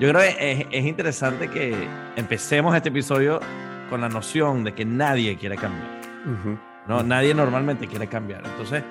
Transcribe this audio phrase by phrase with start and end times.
[0.00, 1.76] Yo creo que es, es interesante que
[2.16, 3.38] empecemos este episodio
[3.90, 6.00] con la noción de que nadie quiere cambiar.
[6.88, 8.42] No, nadie normalmente quiere cambiar.
[8.46, 8.82] Entonces,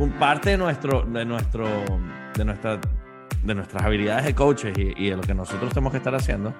[0.00, 1.68] un parte de nuestro, de nuestro,
[2.34, 2.80] de nuestra,
[3.42, 6.54] de nuestras habilidades de coaches y, y de lo que nosotros tenemos que estar haciendo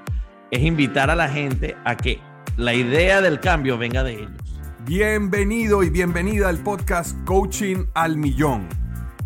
[0.51, 2.20] es invitar a la gente a que
[2.59, 4.30] la idea del cambio venga de ellos.
[4.84, 8.68] Bienvenido y bienvenida al podcast Coaching al Millón.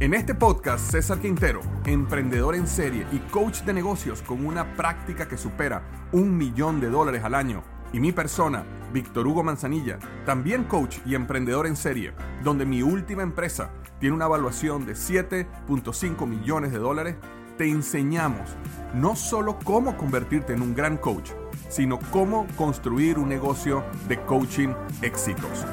[0.01, 5.29] En este podcast, César Quintero, emprendedor en serie y coach de negocios con una práctica
[5.29, 10.65] que supera un millón de dólares al año, y mi persona, Víctor Hugo Manzanilla, también
[10.65, 16.73] coach y emprendedor en serie, donde mi última empresa tiene una evaluación de 7.5 millones
[16.73, 17.17] de dólares,
[17.59, 18.57] te enseñamos
[18.95, 21.33] no solo cómo convertirte en un gran coach,
[21.69, 24.71] sino cómo construir un negocio de coaching
[25.03, 25.67] exitoso.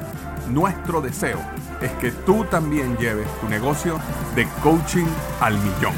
[0.50, 1.38] Nuestro deseo
[1.82, 4.00] es que tú también lleves tu negocio
[4.34, 5.04] de coaching
[5.40, 5.92] al millón.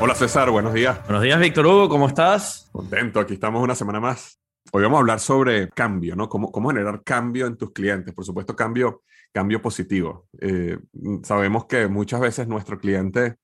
[0.00, 1.02] Hola César, buenos días.
[1.06, 2.68] Buenos días, Víctor Hugo, ¿cómo estás?
[2.70, 4.38] Contento, aquí estamos una semana más.
[4.70, 6.28] Hoy vamos a hablar sobre cambio, ¿no?
[6.28, 8.12] Cómo, cómo generar cambio en tus clientes.
[8.12, 9.02] Por supuesto, cambio,
[9.32, 10.28] cambio positivo.
[10.38, 10.78] Eh,
[11.22, 13.36] sabemos que muchas veces nuestro cliente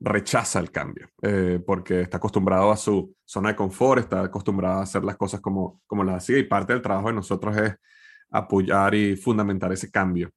[0.00, 4.82] rechaza el cambio eh, porque está acostumbrado a su zona de confort, está acostumbrado a
[4.82, 7.74] hacer las cosas como, como las hacía y parte del trabajo de nosotros es
[8.30, 10.30] apoyar y fundamentar ese cambio.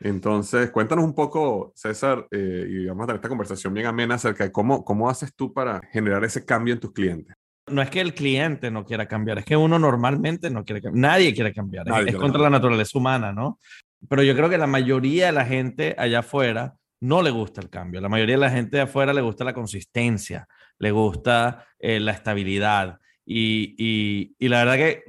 [0.00, 4.44] Entonces, cuéntanos un poco, César, eh, y vamos a tener esta conversación bien amena acerca
[4.44, 7.36] de cómo, cómo haces tú para generar ese cambio en tus clientes.
[7.70, 11.12] No es que el cliente no quiera cambiar, es que uno normalmente no quiere cambiar.
[11.12, 13.60] Nadie quiere cambiar, Nadie es, quiere contra la naturaleza humana, ¿no?
[14.08, 17.68] Pero yo creo que la mayoría de la gente allá afuera no le gusta el
[17.68, 18.00] cambio.
[18.00, 20.46] La mayoría de la gente de afuera le gusta la consistencia,
[20.78, 23.00] le gusta eh, la estabilidad.
[23.26, 25.04] Y, y, y, la verdad que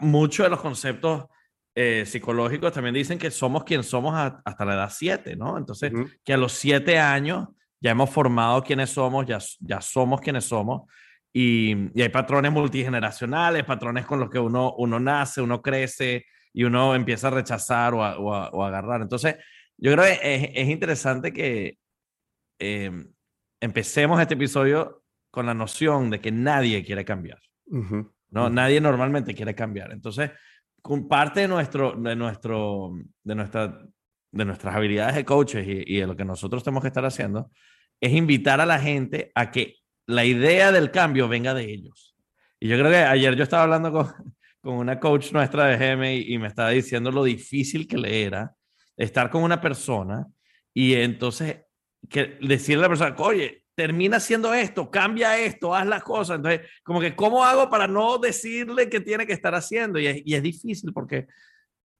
[0.00, 1.24] muchos de los conceptos
[1.74, 5.58] eh, psicológicos también dicen que somos quien somos a, hasta la edad 7, ¿no?
[5.58, 6.18] Entonces, uh -huh.
[6.24, 7.48] que a los 7 años
[7.80, 10.82] ya hemos formado quienes somos, ya, ya somos quienes somos.
[11.32, 16.62] Y, y, hay patrones multigeneracionales, patrones con los que uno, uno nace, uno crece y
[16.62, 19.02] uno empieza a rechazar o a, o a, o a agarrar.
[19.02, 19.34] Entonces,
[19.84, 21.76] yo creo que es, es interesante que
[22.58, 22.90] eh,
[23.60, 27.38] empecemos este episodio con la noción de que nadie quiere cambiar.
[27.66, 28.12] Uh -huh.
[28.30, 28.44] ¿no?
[28.44, 28.54] Uh -huh.
[28.54, 29.92] Nadie normalmente quiere cambiar.
[29.92, 30.30] Entonces,
[30.80, 32.92] con parte de, nuestro, de, nuestro,
[33.22, 33.78] de, nuestra,
[34.32, 37.50] de nuestras habilidades de coaches y, y de lo que nosotros tenemos que estar haciendo
[38.00, 42.16] es invitar a la gente a que la idea del cambio venga de ellos.
[42.58, 44.06] Y yo creo que ayer yo estaba hablando con,
[44.62, 48.24] con una coach nuestra de GM y, y me estaba diciendo lo difícil que le
[48.24, 48.53] era
[48.96, 50.26] estar con una persona
[50.72, 51.58] y entonces
[52.08, 56.36] que decirle a la persona, oye, termina haciendo esto, cambia esto, haz las cosas.
[56.36, 59.98] Entonces, como que, ¿cómo hago para no decirle que tiene que estar haciendo?
[59.98, 61.26] Y es, y es difícil porque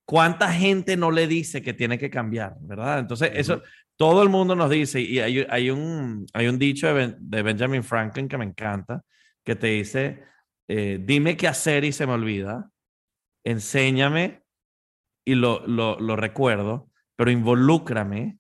[0.04, 2.56] ¿cuánta gente no le dice que tiene que cambiar?
[2.60, 3.00] ¿Verdad?
[3.00, 3.40] Entonces, uh -huh.
[3.40, 3.62] eso,
[3.96, 7.42] todo el mundo nos dice, y hay, hay, un, hay un dicho de, ben, de,
[7.42, 9.02] Benjamin Franklin que me encanta,
[9.44, 10.22] que te dice,
[10.68, 12.70] eh, dime qué hacer y se me olvida,
[13.44, 14.43] enséñame
[15.24, 18.38] y lo, lo, lo recuerdo, pero involúcrame,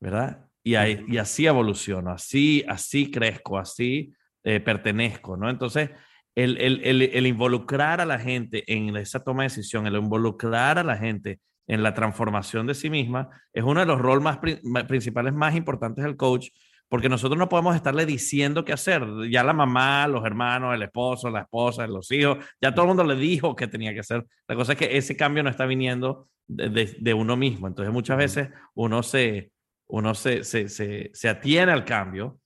[0.00, 0.46] ¿verdad?
[0.62, 4.12] Y, ahí, y así evoluciono, así, así crezco, así
[4.44, 5.48] eh, pertenezco, ¿no?
[5.48, 5.90] Entonces,
[6.34, 10.78] el, el, el, el, involucrar a la gente en esa toma de decisión, el involucrar
[10.78, 14.38] a la gente en la transformación de sí misma, es uno de los roles más
[14.86, 16.48] principales, más importantes del coach,
[16.90, 19.06] porque nosotros no podemos estarle diciendo qué hacer.
[19.30, 23.04] Ya la mamá, los hermanos, el esposo, la esposa, los hijos, ya todo el mundo
[23.04, 24.26] le dijo qué tenía que hacer.
[24.48, 27.68] La cosa es que ese cambio no está viniendo de, de, de uno mismo.
[27.68, 29.52] Entonces, muchas veces uno se,
[29.86, 32.40] uno se, se, se, se atiene al cambio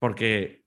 [0.00, 0.64] porque,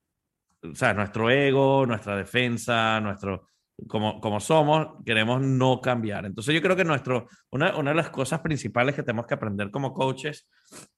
[0.63, 3.47] o sea, nuestro ego, nuestra defensa, nuestro,
[3.89, 6.25] como, como somos, queremos no cambiar.
[6.25, 9.71] Entonces yo creo que nuestro, una, una de las cosas principales que tenemos que aprender
[9.71, 10.47] como coaches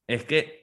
[0.08, 0.61] es que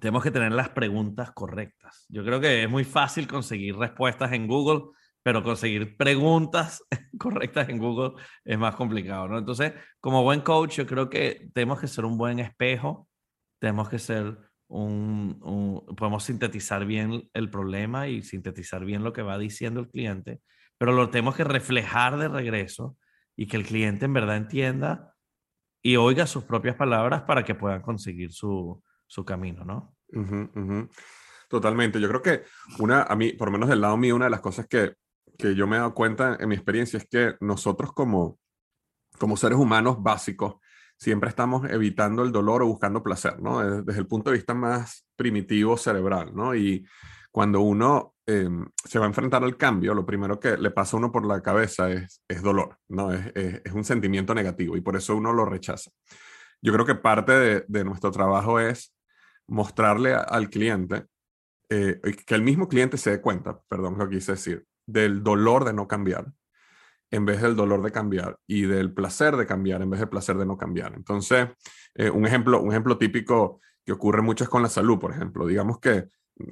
[0.00, 2.06] tenemos que tener las preguntas correctas.
[2.08, 4.90] Yo creo que es muy fácil conseguir respuestas en Google,
[5.22, 6.82] pero conseguir preguntas
[7.18, 9.38] correctas en Google es más complicado, ¿no?
[9.38, 13.08] Entonces, como buen coach, yo creo que tenemos que ser un buen espejo
[13.58, 14.38] tenemos que ser
[14.68, 20.40] un, podemos sintetizar bien el problema y sintetizar bien lo que va diciendo el cliente,
[20.78, 22.96] pero lo tenemos que reflejar de regreso
[23.36, 25.14] y que el cliente en verdad entienda
[25.82, 29.96] y oiga sus propias palabras para que puedan conseguir su, su camino, ¿no?
[31.48, 32.00] Totalmente.
[32.00, 32.42] Yo creo que
[32.78, 34.94] una, a mí, por lo menos del lado mío, una de las cosas que,
[35.38, 38.38] que yo me he dado cuenta en mi experiencia es que nosotros como,
[39.18, 40.56] como seres humanos básicos,
[40.98, 43.82] siempre estamos evitando el dolor o buscando placer, ¿no?
[43.82, 46.54] Desde, el punto de vista más primitivo cerebral, ¿no?
[46.54, 46.86] Y
[47.30, 50.98] cuando uno em, se va a enfrentar al cambio, lo primero que le pasa a
[50.98, 53.12] uno por la cabeza es, es dolor, ¿no?
[53.12, 55.90] Es, es, un sentimiento negativo y por eso uno lo rechaza.
[56.62, 58.95] Yo creo que parte de, de nuestro trabajo es
[59.48, 61.06] mostrarle al cliente,
[61.68, 65.72] eh, que el mismo cliente se dé cuenta, perdón, lo quise decir, del dolor de
[65.72, 66.32] no cambiar
[67.10, 70.36] en vez del dolor de cambiar y del placer de cambiar en vez del placer
[70.36, 70.94] de no cambiar.
[70.94, 71.48] Entonces,
[71.94, 75.46] eh, un, ejemplo, un ejemplo típico que ocurre mucho es con la salud, por ejemplo.
[75.46, 76.08] Digamos que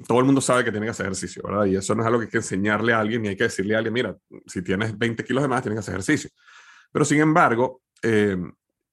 [0.07, 1.65] todo el mundo sabe que tiene que hacer ejercicio, ¿verdad?
[1.65, 3.75] Y eso no es algo que hay que enseñarle a alguien y hay que decirle
[3.75, 6.29] a alguien, mira, si tienes 20 kilos de más, tienes que hacer ejercicio.
[6.91, 8.37] Pero sin embargo, eh,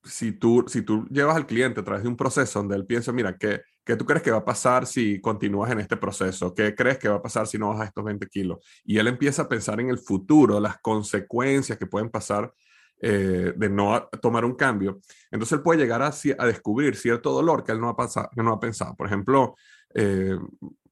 [0.02, 3.12] si, tú, si tú llevas al cliente a través de un proceso donde él piensa,
[3.12, 6.54] mira, ¿qué, ¿qué tú crees que va a pasar si continúas en este proceso?
[6.54, 8.58] ¿Qué crees que va a pasar si no bajas estos 20 kilos?
[8.84, 12.52] Y él empieza a pensar en el futuro, las consecuencias que pueden pasar
[13.00, 15.00] eh, de no tomar un cambio.
[15.30, 18.42] Entonces él puede llegar a, a, descubrir cierto dolor que él no ha, pasado, que
[18.42, 18.94] no ha pensado.
[18.94, 19.56] Por ejemplo,
[19.94, 20.38] eh,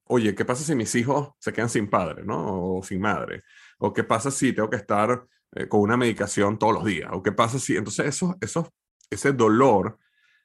[0.05, 2.77] oye, ¿qué pasa si mis hijos se quedan sin padre, ¿no?
[2.77, 3.45] O sin madre.
[3.79, 7.11] O qué pasa si tengo que estar eh, con una medicación todos los días.
[7.13, 7.77] O qué pasa si...
[7.77, 8.67] Entonces esos, esos
[9.11, 9.99] ese dolor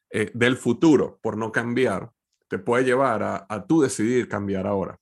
[0.10, 2.12] eh, del futuro por no cambiar
[2.48, 4.98] te puede llevar a, a tú decidir cambiar ahora.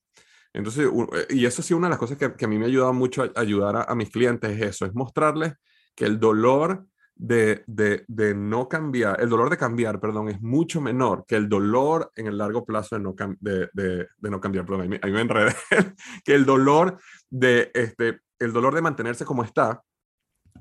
[0.54, 2.92] Entonces, eh, y eso sí, una de las cosas que, a mí me ha ayudado
[2.94, 5.54] mucho a ayudar a, mis clientes es eso, es mostrarles
[5.96, 6.86] que el dolor
[7.16, 12.10] de, de, no cambiar, el dolor de cambiar, perdón, es mucho menor que el dolor
[12.14, 15.54] en el largo plazo de no, de, de, no cambiar, perdón, ahí me, enredé,
[16.24, 16.98] que el dolor
[17.30, 19.82] de, este, el dolor de mantenerse como está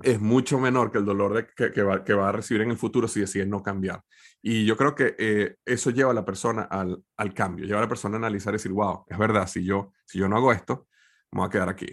[0.01, 3.19] es mucho menor que el dolor de, que, va, a recibir en el futuro si
[3.19, 4.01] decide no cambiar.
[4.41, 7.89] Y yo creo que eh, eso lleva a la persona al, cambio, lleva a la
[7.89, 10.87] persona a analizar y decir, wow, es verdad, si yo, si yo no hago esto,
[11.31, 11.85] me voy a quedar aquí.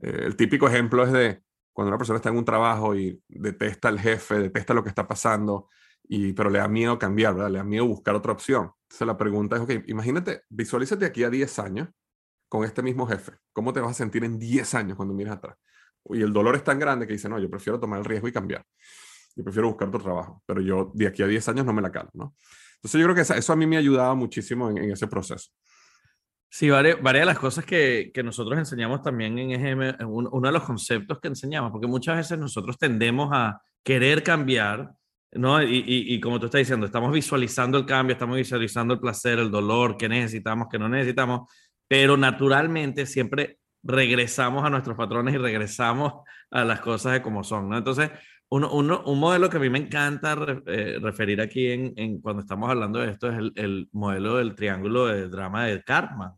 [0.00, 1.42] Eh, el típico ejemplo es de
[1.72, 5.06] cuando una persona está en un trabajo y detesta al jefe, detesta lo que está
[5.06, 5.68] pasando,
[6.04, 7.50] y, pero le da miedo cambiar, ¿verdad?
[7.50, 8.70] Le da miedo buscar otra opción.
[8.82, 11.88] Entonces la pregunta es, ok, imagínate, visualízate aquí a 10 años
[12.48, 13.32] con este mismo jefe.
[13.52, 15.56] ¿Cómo te vas a sentir en 10 años cuando mires atrás?
[16.10, 18.32] Y el dolor es tan grande que dice, no, yo prefiero tomar el riesgo y
[18.32, 18.64] cambiar.
[19.36, 21.90] Yo prefiero buscar otro trabajo, pero yo de aquí a 10 años no me la
[21.90, 22.36] calmo, ¿no?
[22.76, 25.50] Entonces yo creo que eso a mí me ha ayudado muchísimo en, ese proceso.
[26.50, 30.52] Sí, varias, varias de las cosas que, que, nosotros enseñamos también en EGM, uno de
[30.52, 34.92] los conceptos que enseñamos, porque muchas veces nosotros tendemos a querer cambiar,
[35.32, 35.60] ¿no?
[35.62, 39.38] Y, y, y, como tú estás diciendo, estamos visualizando el cambio, estamos visualizando el placer,
[39.38, 41.50] el dolor, que necesitamos, que no necesitamos,
[41.88, 47.68] pero naturalmente siempre regresamos a nuestros patrones y regresamos a las cosas de como son,
[47.68, 47.76] ¿no?
[47.76, 48.10] Entonces,
[48.48, 50.36] uno, uno, un modelo que a mí me encanta
[50.66, 54.54] eh, referir aquí en, en, cuando estamos hablando de esto es el, el, modelo del
[54.54, 56.32] triángulo de drama de Cartman,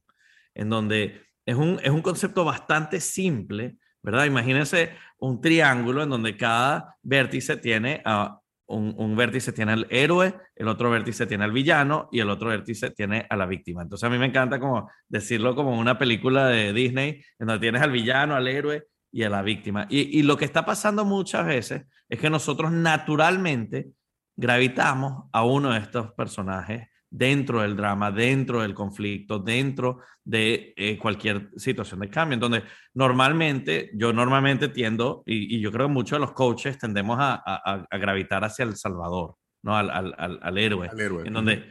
[0.55, 4.25] en donde es un, es un concepto bastante simple, ¿verdad?
[4.25, 10.69] Imagínense un triángulo en donde cada vértice tiene a un, vértice tiene al héroe, el
[10.69, 13.83] otro vértice tiene al villano y el otro vértice tiene a la víctima.
[13.83, 17.83] Entonces a mí me encanta como decirlo como una película de Disney en donde tienes
[17.83, 19.87] al villano, al héroe y a la víctima.
[19.89, 23.91] Y, y lo que está pasando muchas veces es que nosotros naturalmente
[24.37, 30.99] gravitamos a uno de estos personajes dentro del drama, dentro del conflicto, dentro de eh,
[30.99, 32.35] cualquier situación de cambio.
[32.35, 37.87] Entonces, normalmente, yo normalmente tiendo, y, yo creo que muchos de los coaches tendemos a,
[37.93, 39.77] gravitar hacia el salvador, ¿no?
[39.77, 40.91] Al, al, al, héroe,
[41.25, 41.65] En donde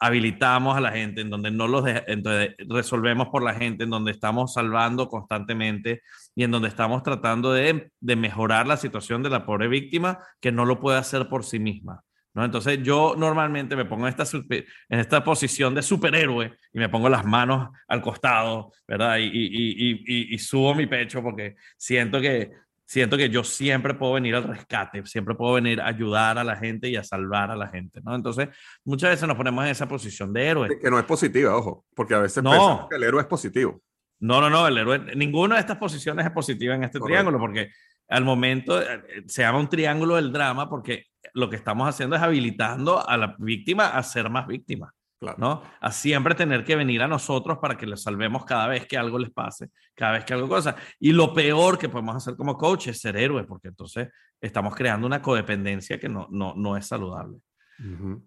[0.00, 4.12] habilitamos a la gente, en donde no los entonces resolvemos por la gente, en donde
[4.12, 6.00] estamos salvando constantemente
[6.34, 10.50] y en donde estamos tratando de, de mejorar la situación de la pobre víctima que
[10.50, 12.02] no lo puede hacer por sí misma.
[12.34, 12.44] ¿No?
[12.44, 17.08] Entonces yo normalmente me pongo en esta, en esta posición de superhéroe y me pongo
[17.08, 19.18] las manos al costado, ¿verdad?
[19.18, 22.50] Y, y, y, subo mi pecho porque siento que,
[22.84, 26.56] siento que yo siempre puedo venir al rescate, siempre puedo venir a ayudar a la
[26.56, 28.14] gente y a salvar a la gente, ¿no?
[28.14, 28.48] Entonces
[28.84, 30.78] muchas veces nos ponemos en esa posición de héroe.
[30.80, 32.88] Que no es positiva, ojo, porque a veces no.
[32.90, 33.80] que el héroe es positivo.
[34.18, 37.70] No, no, no, el héroe, ninguna de estas posiciones es positiva en este triángulo porque
[38.08, 42.22] al momento eh, se llama un triángulo del drama porque lo que estamos haciendo es
[42.22, 44.92] habilitando a la víctima a ser más víctima.
[45.38, 45.62] ¿no?
[45.80, 49.18] A siempre tener que venir a nosotros para que les salvemos cada vez que algo
[49.18, 50.76] les pase, cada vez que algo cosa.
[51.00, 54.08] Y lo peor que podemos hacer como coach es ser héroe, porque entonces
[54.40, 57.38] estamos creando una codependencia que no, no, no es saludable.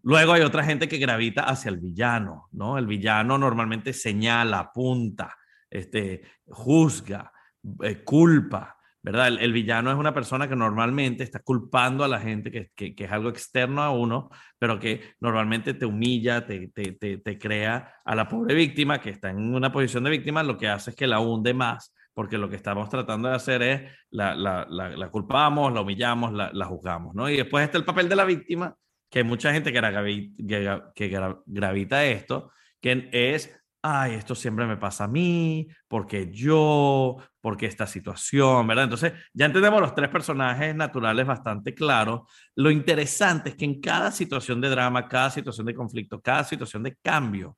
[0.03, 2.77] Luego hay otra gente que gravita hacia el villano, ¿no?
[2.77, 5.37] El villano normalmente señala, apunta,
[5.69, 7.31] este, juzga,
[7.81, 8.76] eh, culpa,
[9.07, 9.27] ¿verdad?
[9.39, 13.09] El, villano es una persona que normalmente está culpando a la gente, que, que, es
[13.09, 18.27] algo externo a uno, pero que normalmente te humilla, te, te, te, crea a la
[18.27, 21.21] pobre víctima que está en una posición de víctima, lo que hace es que la
[21.21, 25.79] hunde más, porque lo que estamos tratando de hacer es la, la, la, culpamos, la
[25.79, 27.29] humillamos, la, la, juzgamos, ¿no?
[27.29, 28.75] Y después está el papel de la víctima,
[29.09, 30.33] que hay mucha gente que,
[30.93, 33.57] que gravita esto, que es
[33.89, 38.83] ay, esto siempre me pasa a mí, porque yo, porque esta situación, ¿verdad?
[38.83, 42.21] Entonces, ya entendemos los tres personajes naturales bastante claros.
[42.55, 46.83] Lo interesante es que en cada situación de drama, cada situación de conflicto, cada situación
[46.83, 47.57] de cambio,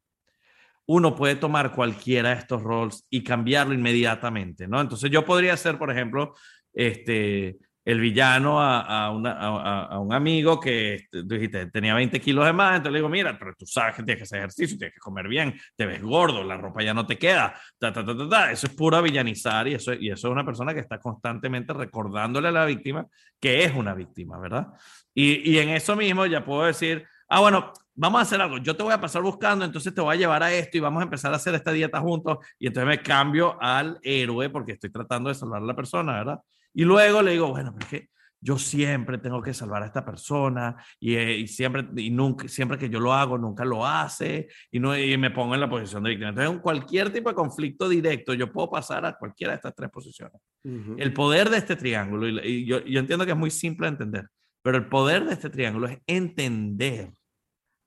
[0.86, 4.80] uno puede tomar cualquiera de estos roles y cambiarlo inmediatamente, ¿no?
[4.82, 6.36] Entonces, yo podría ser, por ejemplo,
[6.74, 7.58] este,
[7.90, 13.00] el villano a, a, un amigo que dijiste, tenía 20 kilos de más, entonces le
[13.00, 15.88] digo, mira, pero tú sabes que tienes que hacer ejercicio, tienes que comer bien, te
[15.88, 19.68] ves gordo, la ropa ya no te queda, ta, ta, ta, eso es pura villanizar
[19.68, 23.08] y eso, y eso es una persona que está constantemente recordándole a la víctima
[23.40, 24.68] que es una víctima, ¿verdad?
[25.16, 28.76] Y, y en eso mismo ya puedo decir, ah, bueno, vamos a hacer algo, yo
[28.76, 31.06] te voy a pasar buscando, entonces te voy a llevar a esto y vamos a
[31.06, 35.30] empezar a hacer esta dieta juntos y entonces me cambio al héroe porque estoy tratando
[35.30, 36.40] de salvar a la persona, ¿verdad?
[36.74, 38.10] Y luego le digo, bueno, pero es que
[38.42, 42.90] yo siempre tengo que salvar a esta persona y, eh, siempre, y nunca, siempre que
[42.90, 46.12] yo lo hago, nunca lo hace y, no, y me pongo en la posición de
[46.12, 46.30] víctima.
[46.30, 49.90] Entonces, en cualquier tipo de conflicto directo, yo puedo pasar a cualquiera de estas tres
[49.90, 50.42] posiciones.
[50.64, 54.28] El poder de este triángulo, y, yo, yo entiendo que es muy simple de entender,
[54.62, 57.12] pero el poder de este triángulo es entender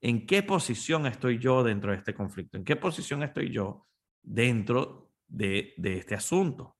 [0.02, 3.86] en qué posición estoy yo dentro de este conflicto, en qué posición estoy yo
[4.22, 6.76] dentro de, de este asunto.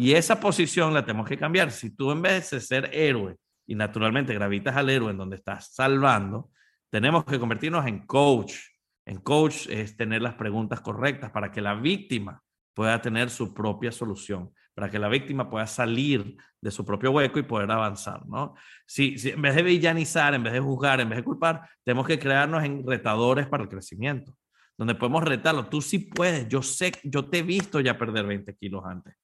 [0.00, 1.72] Y esa posición la tenemos que cambiar.
[1.72, 3.34] Si tú en vez de ser héroe
[3.66, 6.52] y naturalmente gravitas al héroe en donde estás salvando,
[6.88, 8.54] tenemos que convertirnos en coach.
[9.04, 12.40] En coach es tener las preguntas correctas para que la víctima
[12.74, 17.40] pueda tener su propia solución, para que la víctima pueda salir de su propio hueco
[17.40, 18.54] y poder avanzar, ¿no?
[18.86, 22.06] Si, si en vez de villanizar, en vez de juzgar, en vez de culpar, tenemos
[22.06, 24.32] que crearnos en retadores para el crecimiento,
[24.76, 25.66] donde podemos retarlo.
[25.66, 29.16] Tú sí puedes, yo sé, yo te he visto ya perder 20 kilos antes.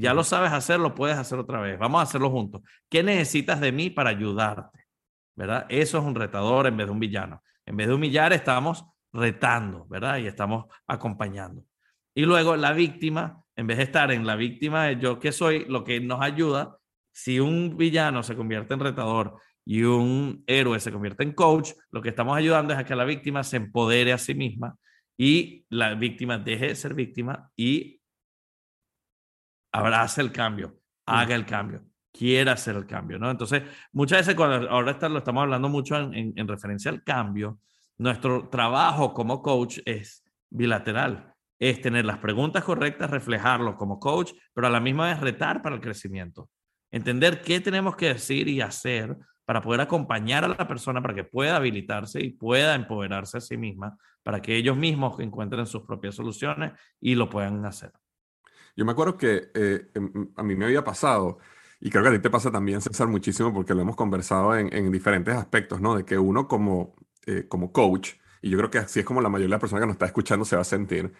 [0.00, 1.76] Ya lo sabes hacer, lo puedes hacer otra vez.
[1.76, 2.62] Vamos a hacerlo juntos.
[2.88, 4.86] ¿Qué necesitas de mí para ayudarte?
[5.34, 5.66] ¿Verdad?
[5.68, 7.42] Eso es un retador en vez de un villano.
[7.66, 10.18] En vez de humillar, estamos retando, ¿verdad?
[10.18, 11.64] Y estamos acompañando.
[12.14, 15.64] Y luego la víctima, en vez de estar en la víctima de yo que soy,
[15.64, 16.78] lo que nos ayuda,
[17.10, 22.00] si un villano se convierte en retador y un héroe se convierte en coach, lo
[22.02, 24.76] que estamos ayudando es a que la víctima se empodere a sí misma
[25.16, 27.97] y la víctima deje de ser víctima y
[29.72, 33.30] abrace el cambio, haga el cambio, quiera hacer el cambio, ¿no?
[33.30, 37.58] Entonces, muchas veces cuando ahora está, lo estamos hablando mucho en, en, referencia al cambio,
[37.96, 44.66] nuestro trabajo como coach es bilateral, es tener las preguntas correctas, reflejarlo como coach, pero
[44.66, 46.50] a la misma vez retar para el crecimiento.
[46.90, 51.24] Entender qué tenemos que decir y hacer para poder acompañar a la persona para que
[51.24, 56.14] pueda habilitarse y pueda empoderarse a sí misma, para que ellos mismos encuentren sus propias
[56.14, 57.92] soluciones y lo puedan hacer.
[58.78, 61.38] Yo me acuerdo que eh, em, a mí me había pasado,
[61.80, 64.92] y creo que a ti te pasa también, César, muchísimo, porque lo hemos conversado en,
[64.92, 65.96] diferentes aspectos, ¿no?
[65.96, 66.94] De que uno como,
[67.26, 69.82] eh, como coach, y yo creo que así es como la mayoría de las personas
[69.82, 71.12] que nos está escuchando se va a sentir,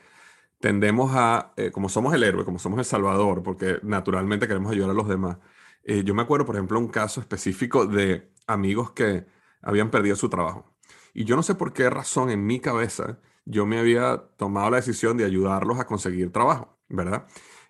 [0.61, 4.91] tendemos a, eh, como somos el héroe, como somos el salvador, porque naturalmente queremos ayudar
[4.91, 5.39] a los demás.
[6.05, 9.27] yo me acuerdo, por ejemplo, un caso específico de amigos que
[9.63, 10.75] habían perdido su trabajo.
[11.15, 14.77] Y yo no sé por qué razón en mi cabeza yo me había tomado la
[14.79, 17.27] decisión de ayudarlos a conseguir trabajo, ¿verdad?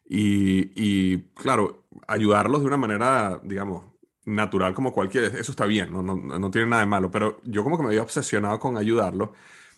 [0.08, 3.84] Y, claro, ayudarlos de una manera, digamos,
[4.24, 7.64] natural como cualquiera, eso está bien, no, no, no, tiene nada de malo, pero yo
[7.64, 9.30] como que me había obsesionado con ayudarlos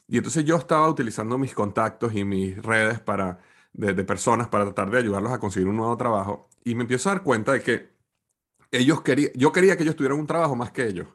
[0.09, 3.41] y entonces yo estaba utilizando mis contactos y mis redes para,
[3.73, 7.11] de, de, personas para tratar de ayudarlos a conseguir un nuevo trabajo y me empiezo
[7.11, 7.91] a dar cuenta de que
[8.73, 11.09] ellos querían, yo quería que ellos tuvieran un trabajo más que ellos.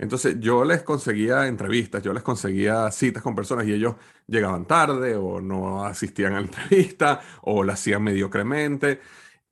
[0.00, 5.14] Entonces yo les conseguía entrevistas, yo les conseguía citas con personas y ellos llegaban tarde
[5.14, 9.00] o no asistían a la entrevista o la hacían mediocremente.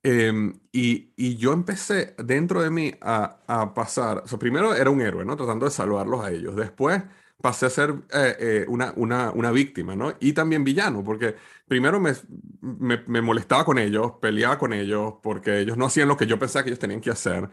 [0.01, 4.89] Em, y, y, yo empecé dentro de mí a, a, pasar, o sea, primero era
[4.89, 5.35] un héroe, ¿no?
[5.35, 6.55] Tratando de salvarlos a ellos.
[6.55, 7.03] Después
[7.41, 10.15] pasé a ser eh, eh, una, una, una, víctima, ¿no?
[10.19, 11.35] Y también villano, porque
[11.67, 12.13] primero me,
[12.61, 16.39] me, me molestaba con ellos, peleaba con ellos, porque ellos no hacían lo que yo
[16.39, 17.49] pensaba que ellos tenían que hacer.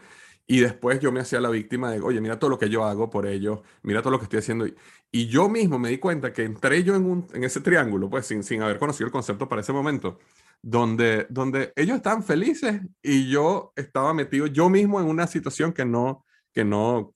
[0.49, 3.09] Y después yo me hacía la víctima de, oye, mira todo lo que yo hago
[3.09, 4.65] por ellos, mira todo lo que estoy haciendo.
[5.11, 8.25] Y yo mismo me di cuenta que entré yo en, un, en ese triángulo, pues
[8.27, 10.19] sin, sin haber conocido el concepto para ese momento,
[10.61, 15.83] donde, donde ellos estaban felices y yo estaba metido yo mismo en una situación que
[15.83, 17.13] no, que no, o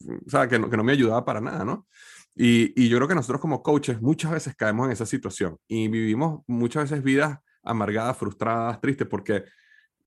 [0.50, 1.88] que no, que no me ayudaba para nada, ¿no?
[2.36, 5.90] Y, y, yo creo que nosotros como coaches muchas veces caemos en esa situación y
[5.90, 9.44] vivimos muchas veces vidas amargadas, frustradas, tristes, porque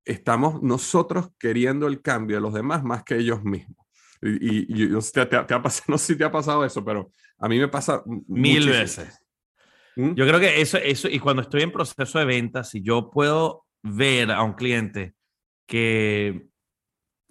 [0.05, 3.85] estamos nosotros queriendo el cambio de los demás más que ellos mismos.
[4.23, 7.11] Y, y, no, sé, te, ha pasado, no sé si te ha pasado eso, pero
[7.39, 9.21] a mí me pasa mil veces.
[9.97, 10.15] ¿Mm?
[10.15, 13.67] Yo creo que eso, eso, y cuando estoy en proceso de ventas, si yo puedo
[13.83, 15.15] ver a un cliente
[15.67, 16.47] que,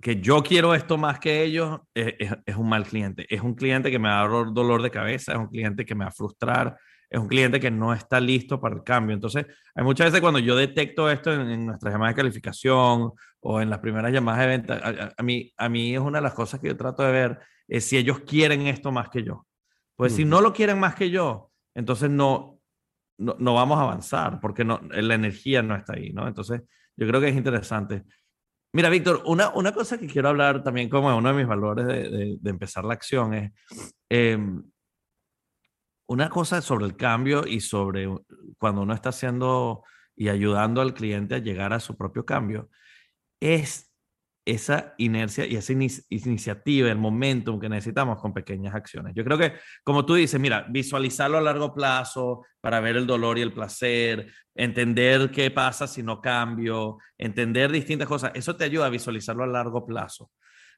[0.01, 3.25] que yo quiero esto más que ellos, es, es, un mal cliente.
[3.33, 5.95] Es un cliente que me va a dar dolor de cabeza, es un cliente que
[5.95, 6.77] me va a frustrar,
[7.13, 9.13] es un cliente que no está listo para el cambio.
[9.13, 13.61] Entonces, hay muchas veces cuando yo detecto esto en, en nuestras llamadas de calificación o
[13.61, 16.33] en las primeras llamadas de venta, a, a, mí, a mí es una de las
[16.33, 19.45] cosas que yo trato de ver, es si ellos quieren esto más que yo.
[19.95, 20.17] Pues uh -huh.
[20.17, 22.59] si no lo quieren más que yo, entonces no,
[23.19, 26.27] no, no, vamos a avanzar porque no, la energía no está ahí, ¿no?
[26.27, 26.63] Entonces,
[26.97, 28.05] yo creo que es interesante.
[28.73, 32.09] Mira, Víctor, una, una cosa que quiero hablar también como uno de mis valores de,
[32.09, 33.51] de, de empezar la acción es,
[34.09, 34.39] eh,
[36.07, 38.07] una cosa sobre el cambio y sobre
[38.57, 39.83] cuando uno está haciendo
[40.15, 42.69] y ayudando al cliente a llegar a su propio cambio,
[43.39, 43.93] es
[44.45, 49.13] esa inercia y esa in iniciativa, el momentum que necesitamos con pequeñas acciones.
[49.15, 53.37] Yo creo que, como tú dices, mira, visualizarlo a largo plazo para ver el dolor
[53.37, 58.87] y el placer, entender qué pasa si no cambio, entender distintas cosas, eso te ayuda
[58.87, 60.29] a visualizarlo a largo plazo.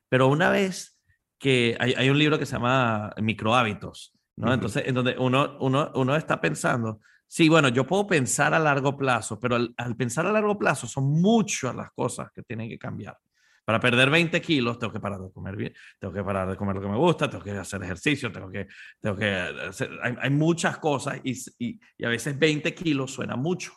[0.10, 1.00] Pero una vez
[1.40, 4.48] que hay, hay un libro que se llama Microhábitos, ¿no?
[4.48, 4.54] Uh -huh.
[4.56, 8.96] Entonces, en donde uno, uno, uno está pensando, sí, bueno, yo puedo pensar a largo
[8.98, 12.78] plazo, pero al, al pensar a largo plazo son muchas las cosas que tienen que
[12.78, 13.18] cambiar.
[13.66, 16.76] Para perder 20 kilos tengo que parar de comer bien, tengo que parar de comer
[16.76, 18.68] lo que me gusta, tengo que hacer ejercicio, tengo que,
[19.02, 23.36] tengo que hacer, hay, hay muchas cosas y, y, y, a veces 20 kilos suena
[23.36, 23.74] mucho,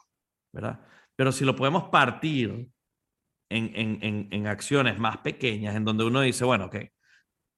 [0.53, 0.79] ¿verdad?
[1.17, 2.69] Pero si lo podemos partir
[3.49, 6.77] en, en, en, en acciones más pequeñas, en donde uno dice, bueno, ok,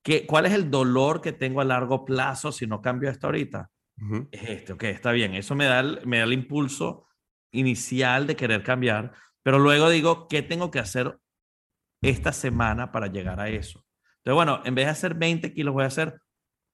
[0.03, 3.71] ¿qué, ¿cuál es el dolor que tengo a largo plazo si no cambio esto ahorita?
[3.99, 4.29] Uh -huh.
[4.31, 7.07] Es este, ok, está bien, eso me da, el, me da el impulso
[7.53, 11.19] inicial de querer cambiar, pero luego digo, ¿qué tengo que hacer
[12.03, 13.85] esta semana para llegar a eso.
[14.19, 16.21] Entonces, bueno, en vez de hacer 20 kilos, voy a hacer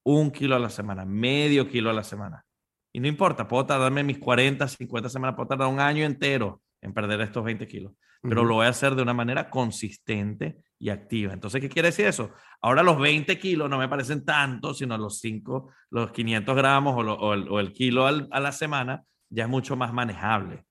[0.04, 2.44] un kilo a la semana, medio kilo a la semana.
[2.92, 6.94] Y no importa, puedo tardarme mis 40, 50 semanas, puedo tardar un año entero en
[6.94, 8.48] perder estos 20 kilos, pero uh -huh.
[8.48, 11.32] lo voy a hacer de una manera consistente y activa.
[11.32, 12.32] Entonces, ¿qué quiere decir eso?
[12.60, 17.02] Ahora los 20 kilos no me parecen tanto, sino los 5, los 500 gramos o,
[17.02, 20.66] lo, o, el, o el, kilo al, a la semana ya es mucho más manejable.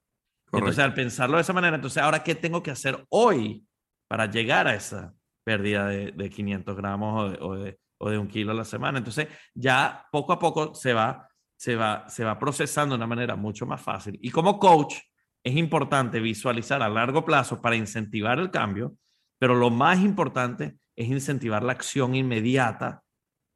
[0.45, 0.57] Correcto.
[0.57, 3.65] Entonces, al pensarlo de esa manera, entonces, ¿ahora qué tengo que hacer hoy
[4.07, 5.13] para llegar a esa
[5.45, 8.65] pérdida de, de 500 gramos o de, o, de, o de, un kilo a la
[8.65, 8.97] semana.
[8.97, 13.35] Entonces, ya poco a poco se va, se, va, se va procesando de una manera
[13.35, 14.17] mucho más fácil.
[14.21, 14.95] Y como coach,
[15.43, 18.95] es importante visualizar a largo plazo para incentivar el cambio,
[19.37, 23.03] pero lo más importante es incentivar la acción inmediata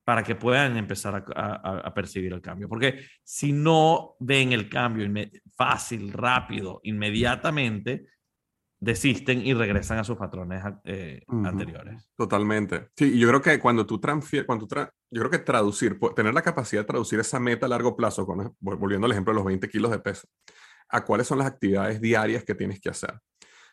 [0.03, 2.67] para que puedan empezar a, a, a percibir el cambio.
[2.67, 5.07] Porque si no ven el cambio
[5.55, 8.07] fácil, rápido, inmediatamente,
[8.79, 11.47] desisten y regresan a sus patrones eh, uh -huh.
[11.49, 12.09] anteriores.
[12.15, 12.89] Totalmente.
[12.95, 15.99] Sí, y yo creo que cuando tú transfieres, cuando tú tra yo creo que traducir,
[16.15, 19.35] tener la capacidad de traducir esa meta a largo plazo, con, volviendo al ejemplo de
[19.35, 20.27] los 20 kilos de peso,
[20.87, 23.19] a cuáles son las actividades diarias que tienes que hacer,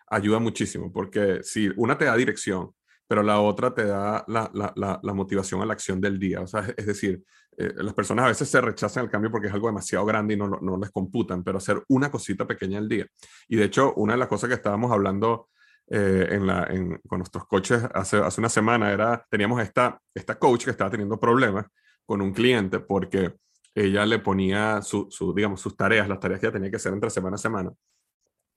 [0.09, 2.73] ayuda muchísimo, porque si una te da dirección,
[3.09, 6.40] pero la otra te da la, la, la, la motivación a la acción del día.
[6.40, 7.23] O sea, es decir,
[7.57, 10.37] eh, las personas a veces se rechazan el cambio porque es algo demasiado grande y
[10.37, 13.07] no, no, les computan, pero hacer una cosita pequeña al día.
[13.49, 15.49] Y de hecho, una de las cosas que estábamos hablando
[15.88, 20.38] eh, en la, en, con nuestros coaches hace, hace una semana era, teníamos esta, esta
[20.38, 21.66] coach que estaba teniendo problemas
[22.05, 23.37] con un cliente porque
[23.75, 26.92] ella le ponía su, su, digamos, sus tareas, las tareas que ella tenía que hacer
[26.92, 27.71] entre semana a semana.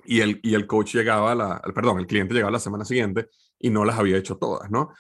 [0.06, 3.30] Y el, y el coach llegaba, a la, perdón, el cliente llegaba la semana siguiente
[3.60, 4.94] y no las había hecho todas, ¿no?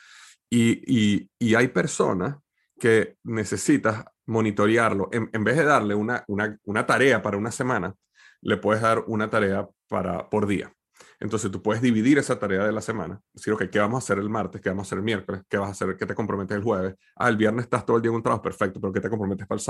[0.49, 2.37] Y, y, hay personas
[2.79, 5.09] que necesitas monitorearlo.
[5.11, 7.95] En, en vez de darle una, una, una, tarea para una semana,
[8.41, 10.73] le puedes dar una tarea para, por día.
[11.19, 13.21] Entonces tú puedes dividir esa tarea de la semana.
[13.33, 14.61] Decir, ok, ¿qué vamos a hacer el martes?
[14.61, 15.41] ¿Qué vamos a hacer el miércoles?
[15.49, 15.97] ¿Qué vas a hacer?
[15.97, 16.95] ¿Qué te comprometes el jueves?
[17.15, 19.45] Ah, el viernes estás todo el día en un trabajo, perfecto, pero ¿qué te comprometes
[19.45, 19.61] para?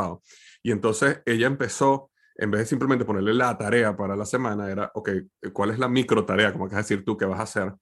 [0.62, 4.92] Y entonces ella empezó, en vez de simplemente ponerle la tarea para la semana, era,
[4.94, 5.10] ok,
[5.54, 7.74] ¿cuál es la micro tarea, como acabas de decir tú, que vas a hacer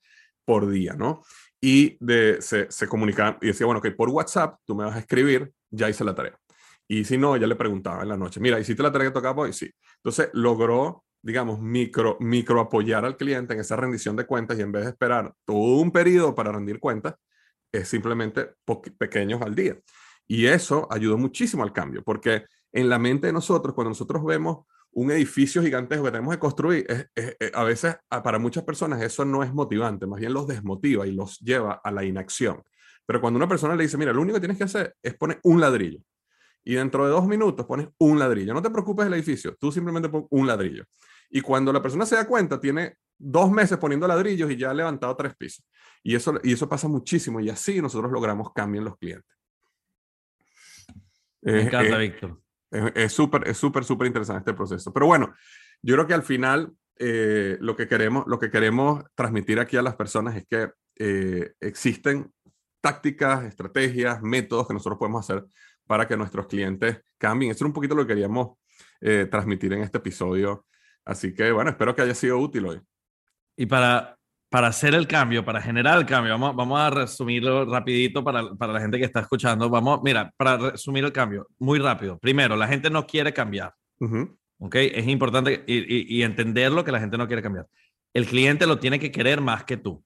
[0.45, 1.23] por día, ¿no?
[1.61, 1.97] y
[2.39, 5.89] se, se comunicaban y decía, bueno, que por WhatsApp tú me vas a escribir, ya
[5.89, 6.37] hice la tarea.
[6.87, 9.43] Y si no, ella le preguntaba en la noche, mira, ¿hiciste la tarea que tocaba
[9.43, 9.53] hoy?
[9.53, 9.69] Sí.
[9.97, 14.71] Entonces logró, digamos, micro, micro apoyar al cliente en esa rendición de cuentas y en
[14.71, 17.15] vez de esperar todo un periodo para rendir cuentas,
[17.71, 18.51] es simplemente
[18.97, 19.77] pequeños al día.
[20.27, 24.65] Y eso ayudó muchísimo al cambio, porque en la mente de nosotros, cuando nosotros vemos
[24.91, 29.01] un edificio gigantesco que tenemos que construir, es, es, es, a veces para muchas personas
[29.01, 32.63] eso no es motivante, más bien los desmotiva y los lleva a la inacción.
[33.05, 35.39] Pero cuando una persona le dice, mira, lo único que tienes que hacer es poner
[35.43, 35.99] un ladrillo.
[36.63, 38.53] Y dentro de dos minutos pones un ladrillo.
[38.53, 40.83] No te preocupes del edificio, tú simplemente pones un ladrillo.
[41.29, 44.73] Y cuando la persona se da cuenta, tiene dos meses poniendo ladrillos y ya ha
[44.73, 45.65] levantado tres pisos.
[46.03, 49.37] Y eso, y eso pasa muchísimo y así nosotros logramos cambio en los clientes.
[51.41, 52.41] Me encanta, Víctor.
[52.71, 54.91] Es súper, es súper, súper interesante este proceso.
[54.91, 55.33] Pero bueno,
[55.81, 59.81] yo creo que al final eh, lo, que queremos, lo que queremos transmitir aquí a
[59.81, 62.33] las personas es que eh, existen
[62.81, 65.45] tácticas, estrategias, métodos que nosotros podemos hacer
[65.85, 67.51] para que nuestros clientes cambien.
[67.51, 68.57] Eso es un poquito lo que queríamos
[69.01, 70.65] eh, transmitir en este episodio.
[71.05, 72.81] Así que bueno, espero que haya sido útil hoy.
[73.55, 74.16] Y para,
[74.49, 78.73] para hacer el cambio, para generar el cambio, vamos, vamos a resumirlo rapidito para, para
[78.73, 79.69] la gente que está escuchando.
[79.69, 82.17] Vamos, mira, para resumir el cambio, muy rápido.
[82.17, 83.73] Primero, la gente no quiere cambiar.
[84.59, 84.75] ¿Ok?
[84.75, 87.67] Es importante y, y, entenderlo que la gente no quiere cambiar.
[88.13, 90.03] El cliente lo tiene que querer más que tú.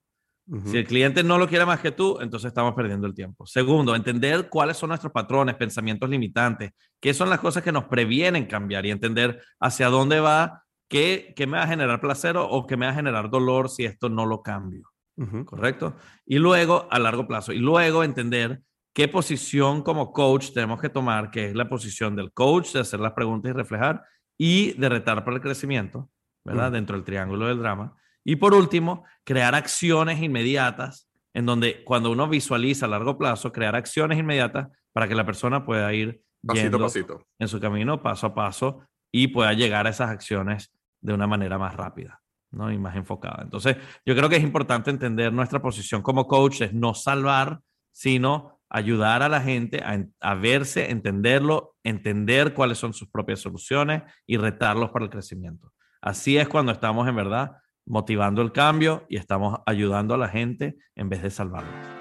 [0.65, 3.45] Si el cliente no lo quiere más que tú, entonces estamos perdiendo el tiempo.
[3.45, 8.47] Segundo, entender cuáles son nuestros patrones, pensamientos limitantes, qué son las cosas que nos previenen
[8.47, 12.75] cambiar y entender hacia dónde va, qué, qué me va a generar placer o, qué
[12.75, 14.91] me va a generar dolor si esto no lo cambio.
[15.45, 15.95] ¿Correcto?
[16.25, 18.61] Y luego, a largo plazo, y luego entender
[18.93, 22.99] qué posición como coach tenemos que tomar, que es la posición del coach de hacer
[22.99, 24.03] las preguntas y reflejar,
[24.37, 26.09] y de retar para el crecimiento,
[26.43, 26.71] ¿verdad?
[26.71, 27.95] Dentro del triángulo del drama.
[28.25, 33.75] Y por último, crear acciones inmediatas en donde cuando uno visualiza a largo plazo, crear
[33.75, 37.27] acciones inmediatas para que la persona pueda ir pasito pasito.
[37.39, 38.81] en su camino paso a paso
[39.13, 42.21] y pueda llegar a esas acciones de una manera más rápida.
[42.51, 42.69] ¿no?
[42.69, 43.43] y más enfocada.
[43.43, 47.61] Entonces, yo creo que es importante entender nuestra posición como coach, es no salvar,
[47.93, 49.83] sino ayudar a la gente
[50.21, 55.73] a, verse, entenderlo, entender cuáles son sus propias soluciones y retarlos para el crecimiento.
[56.01, 60.77] Así es cuando estamos en verdad motivando el cambio y estamos ayudando a la gente
[60.95, 62.00] en vez de salvarlos.